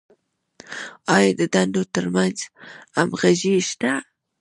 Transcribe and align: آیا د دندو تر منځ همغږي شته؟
آیا 1.15 1.31
د 1.39 1.41
دندو 1.53 1.83
تر 1.95 2.05
منځ 2.15 2.37
همغږي 2.95 3.53
شته؟ 3.69 3.91